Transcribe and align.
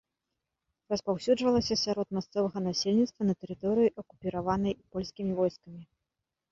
Распаўсюджвалася 0.93 1.77
сярод 1.83 2.07
мясцовага 2.19 2.57
насельніцтва 2.69 3.21
на 3.31 3.39
тэрыторыі, 3.45 3.95
акупіраванай 4.05 4.73
польскімі 4.97 5.31
войскамі. 5.45 5.81